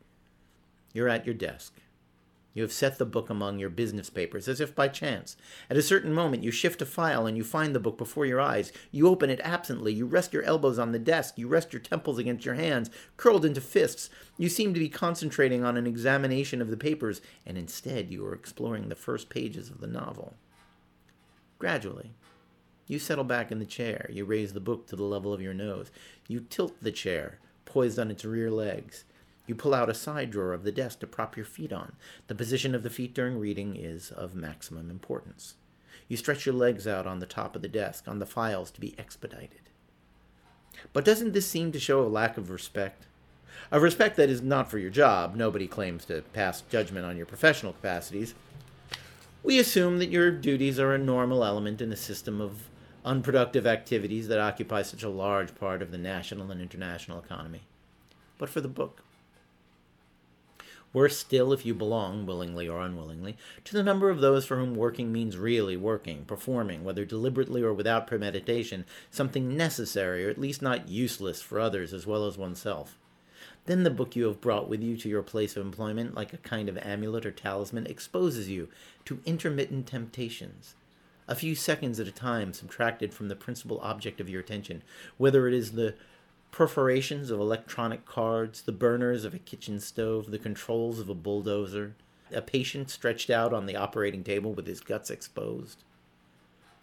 You're 0.94 1.10
at 1.10 1.26
your 1.26 1.36
desk. 1.36 1.74
You 2.54 2.64
have 2.64 2.72
set 2.72 2.98
the 2.98 3.06
book 3.06 3.30
among 3.30 3.60
your 3.60 3.70
business 3.70 4.10
papers 4.10 4.48
as 4.48 4.60
if 4.60 4.74
by 4.74 4.88
chance. 4.88 5.38
At 5.70 5.78
a 5.78 5.84
certain 5.84 6.14
moment, 6.14 6.44
you 6.44 6.52
shift 6.52 6.82
a 6.82 6.86
file 6.86 7.28
and 7.28 7.38
you 7.38 7.44
find 7.44 7.76
the 7.76 7.80
book 7.80 7.98
before 7.98 8.26
your 8.26 8.42
eyes. 8.42 8.74
You 8.92 9.08
open 9.08 9.30
it 9.30 9.40
absently. 9.44 9.94
You 9.94 10.08
rest 10.08 10.34
your 10.34 10.44
elbows 10.44 10.80
on 10.80 10.92
the 10.92 11.00
desk. 11.00 11.38
You 11.38 11.48
rest 11.48 11.72
your 11.72 11.82
temples 11.82 12.18
against 12.18 12.46
your 12.46 12.56
hands, 12.56 12.90
curled 13.18 13.46
into 13.46 13.62
fists. 13.62 14.10
You 14.38 14.50
seem 14.50 14.74
to 14.74 14.80
be 14.80 14.90
concentrating 14.90 15.64
on 15.64 15.78
an 15.78 15.86
examination 15.86 16.62
of 16.62 16.70
the 16.70 16.78
papers, 16.78 17.22
and 17.46 17.58
instead 17.58 18.12
you 18.12 18.26
are 18.26 18.34
exploring 18.34 18.90
the 18.90 18.96
first 18.96 19.30
pages 19.30 19.70
of 19.70 19.80
the 19.80 19.88
novel. 19.88 20.34
Gradually, 21.60 22.14
you 22.88 22.98
settle 22.98 23.24
back 23.24 23.52
in 23.52 23.60
the 23.60 23.66
chair. 23.66 24.10
You 24.12 24.26
raise 24.26 24.54
the 24.54 24.60
book 24.60 24.88
to 24.88 24.96
the 24.96 25.04
level 25.04 25.34
of 25.34 25.42
your 25.42 25.54
nose. 25.54 25.92
You 26.28 26.40
tilt 26.40 26.82
the 26.82 26.92
chair, 26.92 27.38
poised 27.66 28.00
on 28.00 28.10
its 28.10 28.26
rear 28.26 28.50
legs. 28.50 29.04
You 29.50 29.56
pull 29.56 29.74
out 29.74 29.90
a 29.90 29.96
side 29.96 30.30
drawer 30.30 30.54
of 30.54 30.64
the 30.64 30.72
desk 30.72 31.00
to 31.00 31.08
prop 31.08 31.36
your 31.36 31.44
feet 31.44 31.74
on. 31.74 31.94
The 32.28 32.36
position 32.36 32.76
of 32.76 32.84
the 32.84 32.90
feet 32.92 33.16
during 33.16 33.40
reading 33.40 33.76
is 33.76 34.12
of 34.12 34.36
maximum 34.36 34.92
importance. 34.92 35.56
You 36.08 36.18
stretch 36.18 36.46
your 36.46 36.54
legs 36.54 36.86
out 36.86 37.08
on 37.08 37.18
the 37.18 37.26
top 37.26 37.56
of 37.56 37.64
the 37.64 37.68
desk, 37.68 38.08
on 38.08 38.20
the 38.20 38.28
files 38.28 38.70
to 38.70 38.80
be 38.80 38.94
expedited. 39.00 39.72
But 40.94 41.04
doesn't 41.04 41.32
this 41.32 41.48
seem 41.48 41.72
to 41.72 41.80
show 41.80 42.04
a 42.04 42.08
lack 42.08 42.38
of 42.38 42.52
respect? 42.52 43.08
A 43.72 43.80
respect 43.80 44.18
that 44.18 44.30
is 44.30 44.44
not 44.44 44.70
for 44.70 44.78
your 44.78 44.92
job. 44.92 45.36
Nobody 45.36 45.68
claims 45.68 46.06
to 46.06 46.22
pass 46.32 46.62
judgment 46.62 47.08
on 47.08 47.18
your 47.18 47.26
professional 47.26 47.74
capacities. 47.74 48.36
We 49.42 49.58
assume 49.58 49.98
that 49.98 50.12
your 50.12 50.30
duties 50.30 50.80
are 50.80 50.94
a 50.94 51.00
normal 51.00 51.44
element 51.44 51.82
in 51.82 51.92
a 51.92 51.98
system 51.98 52.40
of 52.40 52.70
unproductive 53.04 53.66
activities 53.66 54.28
that 54.28 54.40
occupy 54.40 54.84
such 54.84 55.02
a 55.02 55.10
large 55.10 55.56
part 55.56 55.82
of 55.82 55.90
the 55.90 55.98
national 55.98 56.52
and 56.52 56.62
international 56.62 57.18
economy. 57.18 57.62
But 58.38 58.50
for 58.50 58.62
the 58.62 58.68
book, 58.68 59.02
Worse 60.92 61.18
still 61.18 61.54
if 61.54 61.66
you 61.66 61.76
belong, 61.76 62.26
willingly 62.26 62.68
or 62.68 62.82
unwillingly, 62.82 63.38
to 63.66 63.74
the 63.74 63.84
number 63.84 64.10
of 64.10 64.22
those 64.22 64.46
for 64.46 64.58
whom 64.58 64.74
working 64.74 65.12
means 65.12 65.38
really 65.38 65.78
working, 65.78 66.26
performing, 66.26 66.84
whether 66.84 67.06
deliberately 67.06 67.62
or 67.62 67.74
without 67.74 68.08
premeditation, 68.08 68.86
something 69.12 69.56
necessary 69.56 70.26
or 70.26 70.30
at 70.30 70.40
least 70.40 70.64
not 70.64 70.90
useless 70.90 71.42
for 71.42 71.60
others 71.60 71.94
as 71.94 72.08
well 72.08 72.26
as 72.26 72.40
oneself. 72.40 72.98
Then 73.66 73.84
the 73.84 73.92
book 73.92 74.16
you 74.16 74.26
have 74.26 74.42
brought 74.42 74.68
with 74.68 74.82
you 74.82 74.98
to 74.98 75.10
your 75.10 75.22
place 75.22 75.56
of 75.56 75.64
employment, 75.64 76.16
like 76.16 76.34
a 76.34 76.38
kind 76.38 76.68
of 76.68 76.78
amulet 76.80 77.24
or 77.24 77.32
talisman, 77.32 77.86
exposes 77.86 78.50
you 78.50 78.68
to 79.06 79.22
intermittent 79.26 79.86
temptations. 79.86 80.74
A 81.28 81.36
few 81.36 81.54
seconds 81.54 82.00
at 82.00 82.08
a 82.08 82.12
time 82.12 82.52
subtracted 82.52 83.14
from 83.14 83.28
the 83.28 83.36
principal 83.36 83.80
object 83.82 84.20
of 84.20 84.28
your 84.28 84.42
attention, 84.42 84.82
whether 85.18 85.48
it 85.48 85.54
is 85.54 85.74
the 85.74 85.94
perforations 86.52 87.32
of 87.32 87.40
electronic 87.40 88.06
cards, 88.06 88.62
the 88.62 88.72
burners 88.72 89.26
of 89.26 89.34
a 89.34 89.40
kitchen 89.40 89.80
stove, 89.80 90.32
the 90.32 90.40
controls 90.40 91.00
of 91.00 91.10
a 91.10 91.14
bulldozer, 91.14 91.96
a 92.32 92.42
patient 92.42 92.90
stretched 92.90 93.30
out 93.30 93.54
on 93.54 93.66
the 93.66 93.76
operating 93.76 94.24
table 94.24 94.54
with 94.54 94.68
his 94.68 94.82
guts 94.82 95.10
exposed. 95.10 95.84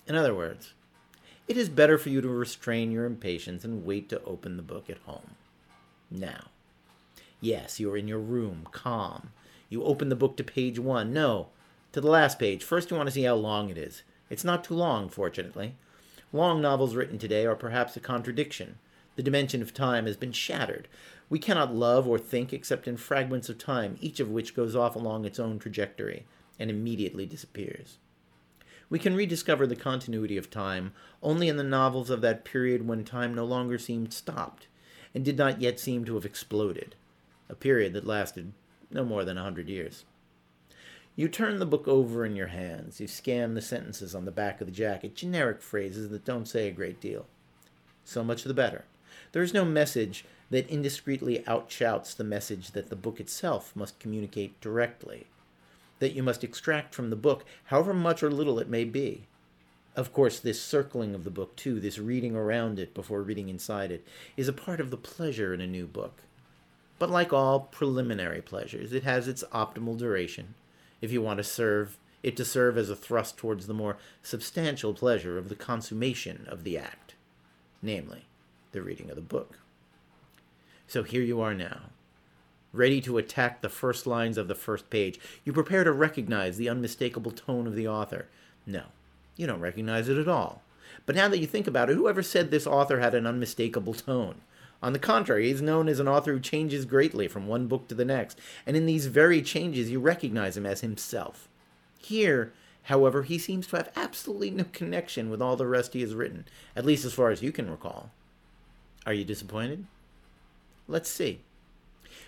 In 0.06 0.14
other 0.14 0.35
words, 0.35 0.75
it 1.49 1.56
is 1.56 1.68
better 1.68 1.99
for 1.99 2.08
you 2.08 2.20
to 2.20 2.28
restrain 2.28 2.90
your 2.90 3.04
impatience 3.04 3.64
and 3.64 3.85
wait 3.85 4.08
to 4.08 4.23
open 4.25 4.56
the 4.56 4.62
book 4.62 4.90
at 4.90 4.99
home. 4.99 5.37
Now, 6.11 6.46
yes, 7.40 7.78
you 7.78 7.90
are 7.92 7.96
in 7.96 8.08
your 8.08 8.18
room, 8.18 8.66
calm. 8.73 9.30
You 9.68 9.85
open 9.85 10.08
the 10.08 10.16
book 10.16 10.37
to 10.37 10.44
page 10.44 10.78
one. 10.78 11.12
No, 11.12 11.49
to 11.92 12.00
the 12.00 12.11
last 12.11 12.38
page. 12.38 12.62
First, 12.62 12.90
you 12.90 12.96
want 12.96 13.08
to 13.08 13.12
see 13.12 13.25
how 13.25 13.35
long 13.35 13.68
it 13.68 13.78
is. 13.78 14.02
It's 14.30 14.44
not 14.44 14.64
too 14.64 14.75
long, 14.75 15.08
fortunately. 15.08 15.75
Long 16.32 16.61
novels 16.61 16.94
written 16.94 17.18
today 17.18 17.46
are 17.46 17.54
perhaps 17.54 17.96
a 17.96 18.00
contradiction. 18.00 18.78
The 19.16 19.23
dimension 19.23 19.62
of 19.62 19.75
time 19.75 20.06
has 20.06 20.16
been 20.16 20.32
shattered. 20.32 20.88
We 21.28 21.38
cannot 21.38 21.75
love 21.75 22.06
or 22.06 22.18
think 22.18 22.52
except 22.52 22.87
in 22.87 22.96
fragments 22.96 23.49
of 23.49 23.58
time, 23.58 23.96
each 24.00 24.20
of 24.20 24.30
which 24.30 24.54
goes 24.54 24.76
off 24.76 24.94
along 24.94 25.25
its 25.25 25.40
own 25.40 25.58
trajectory 25.58 26.26
and 26.58 26.70
immediately 26.70 27.26
disappears. 27.26 27.99
We 28.88 28.99
can 28.99 29.16
rediscover 29.16 29.66
the 29.66 29.75
continuity 29.75 30.37
of 30.37 30.50
time 30.50 30.92
only 31.23 31.49
in 31.49 31.56
the 31.56 31.64
novels 31.64 32.11
of 32.11 32.20
that 32.20 32.44
period 32.44 32.87
when 32.87 33.04
time 33.04 33.35
no 33.35 33.44
longer 33.44 33.78
seemed 33.78 34.12
stopped 34.12 34.68
and 35.14 35.25
did 35.25 35.37
not 35.37 35.61
yet 35.61 35.80
seem 35.80 36.04
to 36.04 36.14
have 36.14 36.25
exploded, 36.25 36.94
a 37.49 37.54
period 37.54 37.94
that 37.94 38.06
lasted 38.06 38.52
no 38.90 39.04
more 39.04 39.25
than 39.25 39.38
a 39.38 39.42
hundred 39.42 39.68
years. 39.68 40.04
You 41.16 41.28
turn 41.28 41.58
the 41.58 41.66
book 41.66 41.88
over 41.88 42.26
in 42.26 42.37
your 42.37 42.49
hands. 42.49 43.00
You 43.00 43.08
scan 43.08 43.54
the 43.54 43.62
sentences 43.62 44.14
on 44.14 44.26
the 44.26 44.30
back 44.30 44.61
of 44.61 44.66
the 44.66 44.73
jacket, 44.73 45.16
generic 45.16 45.62
phrases 45.62 46.11
that 46.11 46.26
don't 46.26 46.46
say 46.46 46.68
a 46.68 46.73
great 46.73 47.00
deal. 47.00 47.26
So 48.04 48.23
much 48.23 48.44
the 48.44 48.54
better. 48.54 48.85
There 49.37 49.43
is 49.43 49.52
no 49.52 49.66
message 49.66 50.25
that 50.49 50.66
indiscreetly 50.71 51.45
outshouts 51.45 52.16
the 52.16 52.25
message 52.25 52.71
that 52.71 52.88
the 52.88 52.97
book 52.97 53.21
itself 53.21 53.76
must 53.76 53.99
communicate 53.99 54.59
directly, 54.62 55.26
that 55.99 56.14
you 56.14 56.23
must 56.23 56.43
extract 56.43 56.95
from 56.95 57.11
the 57.11 57.16
book, 57.16 57.45
however 57.64 57.93
much 57.93 58.23
or 58.23 58.31
little 58.31 58.59
it 58.59 58.71
may 58.71 58.85
be. 58.85 59.26
Of 59.95 60.11
course, 60.11 60.40
this 60.40 60.62
circling 60.62 61.14
of 61.14 61.25
the 61.25 61.31
book, 61.31 61.55
too, 61.55 61.81
this 61.81 61.99
reading 61.99 62.35
around 62.35 62.78
it 62.78 62.95
before 62.95 63.21
reading 63.21 63.50
inside 63.50 63.93
it, 63.93 64.07
is 64.38 64.49
a 64.49 64.55
part 64.55 64.81
of 64.81 64.90
the 64.90 64.97
pleasure 64.97 65.52
in 65.52 65.61
a 65.61 65.66
new 65.66 65.87
book. 65.87 66.23
But 66.99 67.11
like 67.11 67.31
all 67.31 67.61
preliminary 67.61 68.40
pleasures, 68.40 68.95
it 68.95 69.02
has 69.02 69.28
its 69.28 69.45
optimal 69.52 69.99
duration, 69.99 70.55
if 71.02 71.12
you 71.12 71.21
want 71.21 71.37
to 71.37 71.45
serve 71.45 71.99
it 72.23 72.38
to 72.38 72.45
serve 72.47 72.78
as 72.78 72.88
a 72.88 72.97
thrust 72.97 73.37
towards 73.37 73.66
the 73.66 73.75
more 73.75 73.99
substantial 74.23 74.95
pleasure 74.95 75.37
of 75.37 75.50
the 75.50 75.55
consummation 75.55 76.47
of 76.49 76.64
the 76.64 76.78
act, 76.78 77.16
namely, 77.83 78.25
the 78.76 78.83
reading 78.83 79.09
of 79.09 79.16
the 79.16 79.23
book. 79.23 79.59
So 80.87 81.02
here 81.02 81.23
you 81.23 81.40
are 81.40 81.54
now, 81.54 81.80
ready 82.73 83.00
to 83.00 83.18
attack 83.18 83.61
the 83.61 83.68
first 83.68 84.06
lines 84.06 84.37
of 84.38 84.49
the 84.49 84.54
first 84.54 84.90
page. 84.90 85.18
You 85.45 85.52
prepare 85.52 85.83
to 85.83 85.92
recognize 85.92 86.59
the 86.59 86.68
unmistakable 86.68 87.33
tone 87.33 87.66
of 87.66 87.75
the 87.75 87.88
author. 87.88 88.26
No, 88.66 88.83
you 89.35 89.47
don't 89.47 89.61
recognize 89.61 90.09
it 90.09 90.18
at 90.18 90.28
all. 90.28 90.62
But 91.06 91.16
now 91.16 91.28
that 91.28 91.38
you 91.38 91.47
think 91.47 91.66
about 91.66 91.88
it, 91.88 91.95
whoever 91.95 92.23
said 92.23 92.50
this 92.50 92.66
author 92.66 93.00
had 93.00 93.14
an 93.14 93.26
unmistakable 93.26 93.95
tone? 93.95 94.42
On 94.83 94.92
the 94.92 94.99
contrary, 94.99 95.49
he's 95.49 95.62
known 95.62 95.88
as 95.88 95.99
an 95.99 96.06
author 96.06 96.35
who 96.35 96.40
changes 96.40 96.85
greatly 96.85 97.26
from 97.26 97.47
one 97.47 97.66
book 97.66 97.88
to 97.88 97.95
the 97.95 98.04
next, 98.04 98.38
and 98.66 98.76
in 98.76 98.85
these 98.85 99.06
very 99.06 99.40
changes 99.40 99.90
you 99.90 100.00
recognize 100.00 100.56
him 100.56 100.66
as 100.66 100.83
himself. 100.83 101.49
Here, 101.99 102.52
however, 102.85 103.23
he 103.23 103.38
seems 103.38 103.66
to 103.68 103.76
have 103.76 103.90
absolutely 103.97 104.50
no 104.50 104.64
connection 104.73 105.30
with 105.30 105.40
all 105.40 105.56
the 105.56 105.66
rest 105.66 105.95
he 105.95 106.02
has 106.02 106.14
written, 106.14 106.45
at 106.76 106.85
least 106.85 107.06
as 107.06 107.14
far 107.14 107.30
as 107.30 107.42
you 107.42 107.52
can 107.52 107.71
recall. 107.71 108.11
Are 109.07 109.15
you 109.15 109.25
disappointed? 109.25 109.87
Let's 110.89 111.09
see. 111.09 111.41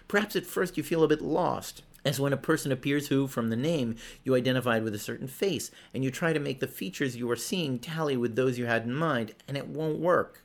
Perhaps 0.06 0.36
at 0.36 0.46
first 0.46 0.76
you 0.76 0.82
feel 0.82 1.02
a 1.02 1.08
bit 1.08 1.20
lost, 1.20 1.82
as 2.04 2.20
when 2.20 2.32
a 2.32 2.38
person 2.38 2.70
appears 2.70 3.08
who, 3.08 3.26
from 3.26 3.50
the 3.50 3.56
name, 3.56 3.96
you 4.22 4.36
identified 4.36 4.84
with 4.84 4.94
a 4.94 4.98
certain 4.98 5.26
face, 5.26 5.70
and 5.92 6.04
you 6.04 6.10
try 6.10 6.32
to 6.32 6.40
make 6.40 6.60
the 6.60 6.68
features 6.68 7.16
you 7.16 7.28
are 7.30 7.36
seeing 7.36 7.78
tally 7.78 8.16
with 8.16 8.36
those 8.36 8.58
you 8.58 8.66
had 8.66 8.84
in 8.84 8.94
mind, 8.94 9.34
and 9.48 9.56
it 9.56 9.66
won't 9.66 9.98
work. 9.98 10.42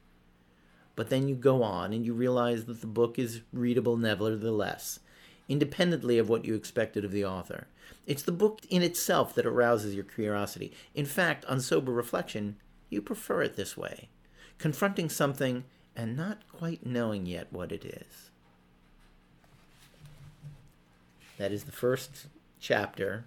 But 0.96 1.10
then 1.10 1.28
you 1.28 1.36
go 1.36 1.64
on 1.64 1.94
and 1.94 2.06
you 2.06 2.14
realize 2.14 2.66
that 2.66 2.82
the 2.82 2.88
book 2.88 3.18
is 3.18 3.42
readable 3.52 3.98
nevertheless, 3.98 5.00
independently 5.48 6.18
of 6.18 6.30
what 6.30 6.46
you 6.46 6.56
expected 6.56 7.06
of 7.06 7.12
the 7.12 7.26
author. 7.26 7.68
It's 8.06 8.24
the 8.24 8.32
book 8.32 8.62
in 8.70 8.82
itself 8.82 9.34
that 9.36 9.46
arouses 9.46 9.96
your 9.96 10.04
curiosity. 10.04 10.74
In 10.94 11.06
fact, 11.06 11.46
on 11.46 11.60
sober 11.60 11.92
reflection, 11.92 12.58
you 12.90 13.02
prefer 13.02 13.42
it 13.44 13.56
this 13.56 13.78
way. 13.78 14.10
Confronting 14.58 15.10
something 15.10 15.64
and 15.96 16.18
not 16.18 16.40
quite 16.52 16.86
knowing 16.86 17.26
yet 17.26 17.48
what 17.52 17.72
it 17.72 17.86
is. 17.86 18.30
That 21.38 21.52
is 21.52 21.64
the 21.64 21.72
first 21.72 22.28
chapter 22.60 23.26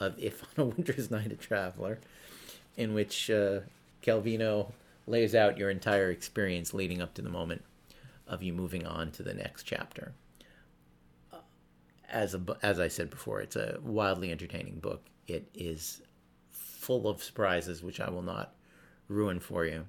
of 0.00 0.14
If 0.18 0.42
on 0.42 0.62
a 0.62 0.64
Winter's 0.66 1.10
Night 1.10 1.32
a 1.32 1.36
Traveler, 1.36 1.98
in 2.76 2.94
which 2.94 3.30
uh, 3.30 3.60
Calvino 4.02 4.72
lays 5.06 5.34
out 5.34 5.58
your 5.58 5.70
entire 5.70 6.10
experience 6.10 6.74
leading 6.74 7.00
up 7.00 7.14
to 7.14 7.22
the 7.22 7.30
moment 7.30 7.64
of 8.26 8.42
you 8.42 8.52
moving 8.52 8.86
on 8.86 9.10
to 9.12 9.22
the 9.22 9.34
next 9.34 9.64
chapter. 9.64 10.12
As, 12.10 12.34
a, 12.34 12.40
as 12.62 12.80
I 12.80 12.88
said 12.88 13.10
before, 13.10 13.40
it's 13.40 13.56
a 13.56 13.78
wildly 13.82 14.30
entertaining 14.30 14.78
book. 14.78 15.02
It 15.26 15.48
is 15.54 16.00
full 16.50 17.08
of 17.08 17.22
surprises, 17.22 17.82
which 17.82 18.00
I 18.00 18.08
will 18.10 18.22
not 18.22 18.54
ruin 19.08 19.40
for 19.40 19.64
you. 19.64 19.86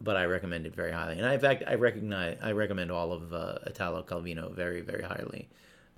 But 0.00 0.16
I 0.16 0.24
recommend 0.24 0.66
it 0.66 0.74
very 0.74 0.92
highly. 0.92 1.18
And 1.18 1.26
I, 1.26 1.34
in 1.34 1.40
fact, 1.40 1.62
I 1.66 1.74
recognize 1.74 2.36
I 2.42 2.52
recommend 2.52 2.90
all 2.90 3.12
of 3.12 3.32
uh, 3.32 3.58
Italo 3.66 4.02
Calvino 4.02 4.54
very, 4.54 4.80
very 4.80 5.02
highly. 5.02 5.48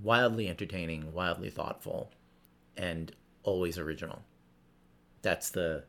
Wildly 0.02 0.48
entertaining, 0.48 1.12
wildly 1.12 1.50
thoughtful, 1.50 2.12
and 2.76 3.12
always 3.42 3.78
original. 3.78 4.22
That's 5.22 5.50
the 5.50 5.84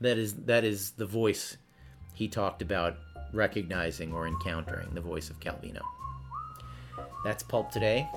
that 0.00 0.18
is 0.18 0.34
that 0.44 0.64
is 0.64 0.90
the 0.92 1.06
voice 1.06 1.56
he 2.12 2.28
talked 2.28 2.60
about 2.62 2.96
recognizing 3.32 4.12
or 4.12 4.26
encountering 4.26 4.90
the 4.92 5.00
voice 5.00 5.30
of 5.30 5.40
Calvino. 5.40 5.80
That's 7.24 7.42
Pulp 7.42 7.70
today. 7.70 8.08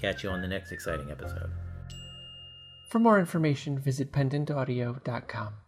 Catch 0.00 0.22
you 0.22 0.30
on 0.30 0.42
the 0.42 0.48
next 0.48 0.70
exciting 0.70 1.10
episode. 1.10 1.50
For 2.90 2.98
more 2.98 3.18
information, 3.18 3.78
visit 3.78 4.12
pendantaudio.com. 4.12 5.67